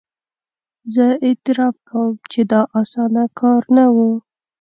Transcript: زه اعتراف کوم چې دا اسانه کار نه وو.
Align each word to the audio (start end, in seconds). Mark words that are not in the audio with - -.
زه 0.93 1.05
اعتراف 1.27 1.75
کوم 1.89 2.11
چې 2.31 2.41
دا 2.51 2.61
اسانه 2.79 3.23
کار 3.39 3.61
نه 3.77 3.85
وو. 3.95 4.11